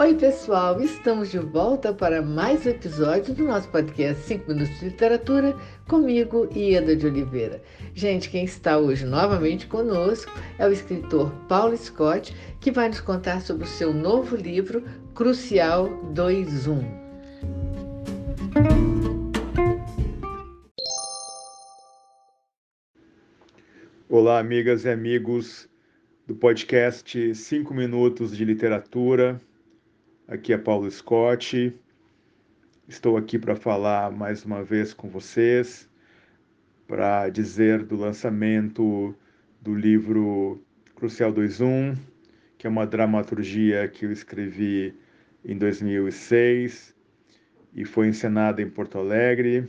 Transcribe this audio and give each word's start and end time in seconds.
Oi, 0.00 0.14
pessoal! 0.14 0.80
Estamos 0.80 1.30
de 1.30 1.38
volta 1.38 1.92
para 1.92 2.22
mais 2.22 2.64
um 2.64 2.70
episódio 2.70 3.34
do 3.34 3.44
nosso 3.44 3.68
podcast 3.68 4.22
5 4.22 4.50
Minutos 4.50 4.78
de 4.78 4.86
Literatura, 4.86 5.54
comigo, 5.86 6.48
Ieda 6.56 6.96
de 6.96 7.06
Oliveira. 7.06 7.62
Gente, 7.94 8.30
quem 8.30 8.46
está 8.46 8.78
hoje 8.78 9.04
novamente 9.04 9.66
conosco 9.66 10.32
é 10.58 10.66
o 10.66 10.72
escritor 10.72 11.30
Paulo 11.46 11.76
Scott, 11.76 12.34
que 12.62 12.70
vai 12.70 12.88
nos 12.88 13.02
contar 13.02 13.42
sobre 13.42 13.64
o 13.64 13.66
seu 13.66 13.92
novo 13.92 14.36
livro, 14.36 14.82
Crucial 15.14 15.90
2.1. 16.14 16.82
Olá, 24.08 24.38
amigas 24.38 24.86
e 24.86 24.88
amigos 24.88 25.68
do 26.26 26.34
podcast 26.34 27.34
5 27.34 27.74
Minutos 27.74 28.34
de 28.34 28.46
Literatura. 28.46 29.38
Aqui 30.30 30.52
é 30.52 30.56
Paulo 30.56 30.88
Scott. 30.88 31.76
Estou 32.86 33.16
aqui 33.16 33.36
para 33.36 33.56
falar 33.56 34.12
mais 34.12 34.44
uma 34.44 34.62
vez 34.62 34.94
com 34.94 35.08
vocês, 35.08 35.90
para 36.86 37.28
dizer 37.28 37.82
do 37.82 37.96
lançamento 37.96 39.12
do 39.60 39.74
livro 39.74 40.62
Crucial 40.94 41.32
21, 41.32 41.96
que 42.56 42.64
é 42.64 42.70
uma 42.70 42.86
dramaturgia 42.86 43.88
que 43.88 44.06
eu 44.06 44.12
escrevi 44.12 44.96
em 45.44 45.58
2006 45.58 46.94
e 47.74 47.84
foi 47.84 48.06
encenada 48.06 48.62
em 48.62 48.70
Porto 48.70 48.98
Alegre 48.98 49.68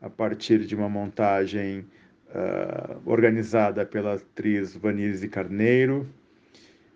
a 0.00 0.08
partir 0.08 0.60
de 0.60 0.76
uma 0.76 0.88
montagem 0.88 1.80
uh, 2.28 3.02
organizada 3.04 3.84
pela 3.84 4.14
atriz 4.14 4.76
Vanise 4.76 5.26
Carneiro 5.26 6.08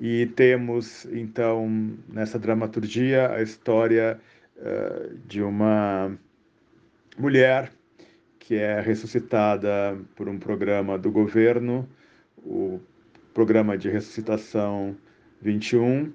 e 0.00 0.24
temos, 0.24 1.04
então, 1.12 1.94
nessa 2.08 2.38
dramaturgia, 2.38 3.30
a 3.32 3.42
história 3.42 4.18
uh, 4.56 5.14
de 5.28 5.42
uma 5.42 6.18
mulher 7.18 7.70
que 8.38 8.54
é 8.54 8.80
ressuscitada 8.80 9.98
por 10.16 10.26
um 10.26 10.38
programa 10.38 10.96
do 10.96 11.12
governo, 11.12 11.86
o 12.38 12.80
Programa 13.34 13.76
de 13.76 13.90
Ressuscitação 13.90 14.96
21, 15.42 16.10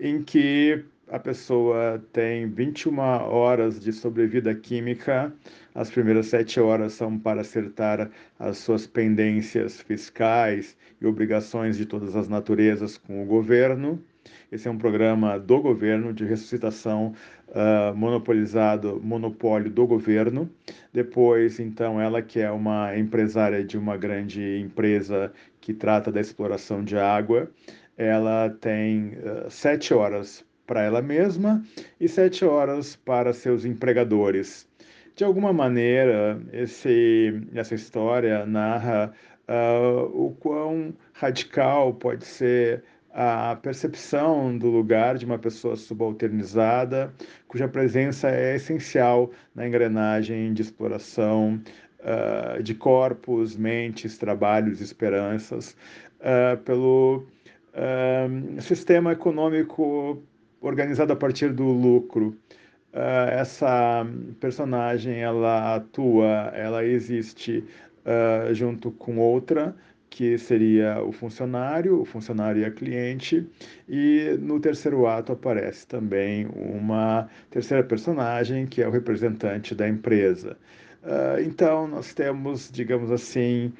em 0.00 0.20
que 0.20 0.84
a 1.10 1.18
pessoa 1.18 2.02
tem 2.12 2.46
21 2.48 2.98
horas 2.98 3.80
de 3.80 3.92
sobrevida 3.92 4.54
química. 4.54 5.32
As 5.74 5.90
primeiras 5.90 6.26
sete 6.26 6.60
horas 6.60 6.92
são 6.92 7.18
para 7.18 7.40
acertar 7.40 8.10
as 8.38 8.58
suas 8.58 8.86
pendências 8.86 9.80
fiscais 9.80 10.76
e 11.00 11.06
obrigações 11.06 11.76
de 11.76 11.86
todas 11.86 12.14
as 12.16 12.28
naturezas 12.28 12.98
com 12.98 13.22
o 13.22 13.26
governo. 13.26 14.02
Esse 14.52 14.68
é 14.68 14.70
um 14.70 14.78
programa 14.78 15.38
do 15.38 15.60
governo 15.60 16.12
de 16.12 16.24
ressuscitação 16.24 17.14
uh, 17.48 17.94
monopolizado, 17.96 19.00
monopólio 19.02 19.70
do 19.70 19.86
governo. 19.86 20.50
Depois, 20.92 21.58
então, 21.60 22.00
ela 22.00 22.20
que 22.20 22.40
é 22.40 22.50
uma 22.50 22.96
empresária 22.96 23.64
de 23.64 23.78
uma 23.78 23.96
grande 23.96 24.58
empresa 24.58 25.32
que 25.60 25.72
trata 25.72 26.12
da 26.12 26.20
exploração 26.20 26.84
de 26.84 26.98
água, 26.98 27.50
ela 27.96 28.50
tem 28.50 29.14
uh, 29.18 29.50
sete 29.50 29.94
horas 29.94 30.46
para 30.68 30.82
ela 30.82 31.00
mesma 31.00 31.64
e 31.98 32.06
sete 32.06 32.44
horas 32.44 32.94
para 32.94 33.32
seus 33.32 33.64
empregadores. 33.64 34.68
De 35.16 35.24
alguma 35.24 35.52
maneira, 35.52 36.40
esse, 36.52 37.42
essa 37.54 37.74
história 37.74 38.46
narra 38.46 39.12
uh, 39.48 40.04
o 40.26 40.36
quão 40.38 40.94
radical 41.14 41.94
pode 41.94 42.24
ser 42.24 42.84
a 43.12 43.56
percepção 43.56 44.56
do 44.56 44.68
lugar 44.68 45.16
de 45.16 45.24
uma 45.24 45.38
pessoa 45.38 45.74
subalternizada, 45.74 47.12
cuja 47.48 47.66
presença 47.66 48.30
é 48.30 48.54
essencial 48.54 49.32
na 49.54 49.66
engrenagem 49.66 50.52
de 50.52 50.62
exploração 50.62 51.60
uh, 52.00 52.62
de 52.62 52.74
corpos, 52.74 53.56
mentes, 53.56 54.18
trabalhos, 54.18 54.80
esperanças, 54.80 55.74
uh, 56.20 56.56
pelo 56.58 57.26
sistema 58.60 59.12
econômico 59.12 60.20
organizada 60.60 61.12
a 61.12 61.16
partir 61.16 61.52
do 61.52 61.64
lucro. 61.64 62.36
Uh, 62.92 63.30
essa 63.30 64.06
personagem 64.40 65.20
ela 65.20 65.76
atua, 65.76 66.50
ela 66.54 66.84
existe 66.84 67.64
uh, 68.04 68.52
junto 68.54 68.90
com 68.90 69.18
outra 69.18 69.76
que 70.10 70.38
seria 70.38 71.02
o 71.02 71.12
funcionário, 71.12 72.00
o 72.00 72.04
funcionário 72.04 72.62
e 72.62 72.64
a 72.64 72.70
cliente, 72.70 73.46
e 73.86 74.38
no 74.40 74.58
terceiro 74.58 75.06
ato 75.06 75.32
aparece 75.32 75.86
também 75.86 76.46
uma 76.46 77.28
terceira 77.50 77.84
personagem 77.84 78.66
que 78.66 78.82
é 78.82 78.88
o 78.88 78.90
representante 78.90 79.74
da 79.74 79.86
empresa. 79.86 80.56
Uh, 81.02 81.40
então 81.42 81.86
nós 81.86 82.14
temos, 82.14 82.70
digamos 82.72 83.10
assim, 83.12 83.72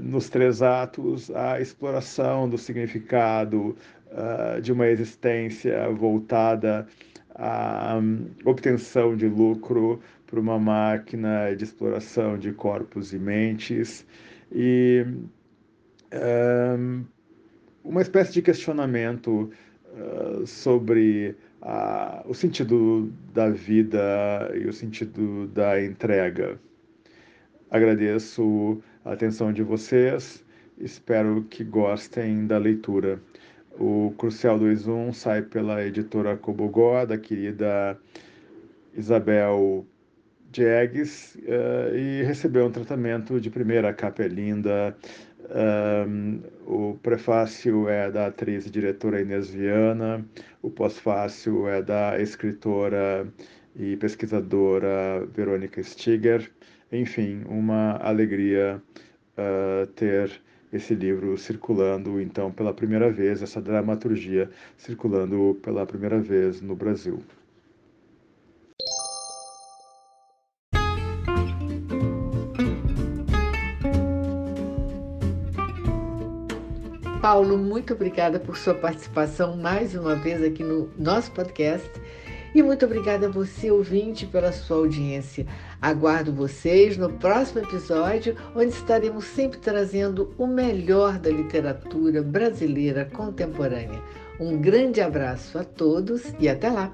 nos 0.00 0.28
três 0.28 0.62
atos 0.62 1.30
a 1.30 1.60
exploração 1.60 2.48
do 2.48 2.56
significado 2.56 3.76
uh, 4.12 4.60
de 4.60 4.72
uma 4.72 4.86
existência 4.88 5.88
voltada 5.90 6.86
à 7.34 7.98
obtenção 8.44 9.16
de 9.16 9.26
lucro 9.26 10.00
por 10.26 10.38
uma 10.38 10.58
máquina 10.58 11.54
de 11.54 11.64
exploração 11.64 12.38
de 12.38 12.52
corpos 12.52 13.12
e 13.12 13.18
mentes 13.18 14.06
e 14.50 15.04
um, 16.12 17.04
uma 17.84 18.02
espécie 18.02 18.32
de 18.32 18.42
questionamento 18.42 19.50
uh, 19.94 20.46
sobre 20.46 21.36
o 22.26 22.34
sentido 22.34 23.12
da 23.32 23.48
vida 23.48 24.50
e 24.54 24.66
o 24.66 24.72
sentido 24.72 25.46
da 25.48 25.82
entrega. 25.82 26.58
Agradeço 27.70 28.82
a 29.04 29.12
atenção 29.12 29.52
de 29.52 29.62
vocês, 29.62 30.44
espero 30.78 31.42
que 31.48 31.62
gostem 31.62 32.46
da 32.46 32.58
leitura. 32.58 33.20
O 33.78 34.14
Crucial 34.18 34.58
2.1 34.58 35.12
sai 35.12 35.42
pela 35.42 35.84
editora 35.84 36.36
Cobogó, 36.36 37.04
da 37.06 37.16
querida 37.16 37.98
Isabel 38.94 39.86
Diegues, 40.50 41.36
uh, 41.36 41.96
e 41.96 42.22
recebeu 42.22 42.66
um 42.66 42.70
tratamento 42.70 43.40
de 43.40 43.50
primeira, 43.50 43.88
a 43.88 43.94
capa 43.94 44.22
é 44.22 44.28
linda. 44.28 44.96
Um, 46.06 46.40
o 46.66 46.98
prefácio 47.02 47.88
é 47.88 48.10
da 48.10 48.26
atriz 48.26 48.66
e 48.66 48.70
diretora 48.70 49.20
Inês 49.20 49.50
Viana, 49.50 50.24
o 50.62 50.70
pós-fácio 50.70 51.66
é 51.68 51.82
da 51.82 52.20
escritora 52.20 53.26
e 53.74 53.96
pesquisadora 53.96 55.26
Verônica 55.34 55.82
Stiger. 55.82 56.50
Enfim, 56.92 57.42
uma 57.46 57.96
alegria 57.96 58.80
uh, 59.36 59.86
ter 59.88 60.30
esse 60.72 60.94
livro 60.94 61.36
circulando, 61.36 62.20
então, 62.20 62.50
pela 62.50 62.72
primeira 62.72 63.10
vez, 63.10 63.42
essa 63.42 63.60
dramaturgia 63.60 64.50
circulando 64.76 65.58
pela 65.62 65.84
primeira 65.84 66.18
vez 66.18 66.62
no 66.62 66.74
Brasil. 66.74 67.22
Paulo, 77.20 77.56
muito 77.56 77.94
obrigada 77.94 78.40
por 78.40 78.56
sua 78.56 78.74
participação 78.74 79.56
mais 79.56 79.94
uma 79.94 80.16
vez 80.16 80.42
aqui 80.42 80.64
no 80.64 80.90
nosso 80.98 81.30
podcast. 81.30 81.88
E 82.54 82.62
muito 82.62 82.84
obrigada 82.84 83.26
a 83.26 83.30
você, 83.30 83.70
ouvinte, 83.70 84.26
pela 84.26 84.52
sua 84.52 84.76
audiência. 84.76 85.46
Aguardo 85.80 86.32
vocês 86.32 86.98
no 86.98 87.10
próximo 87.10 87.60
episódio, 87.60 88.36
onde 88.54 88.68
estaremos 88.68 89.24
sempre 89.24 89.58
trazendo 89.58 90.34
o 90.36 90.46
melhor 90.46 91.18
da 91.18 91.30
literatura 91.30 92.22
brasileira 92.22 93.06
contemporânea. 93.06 94.02
Um 94.38 94.60
grande 94.60 95.00
abraço 95.00 95.58
a 95.58 95.64
todos 95.64 96.34
e 96.38 96.48
até 96.48 96.70
lá! 96.70 96.92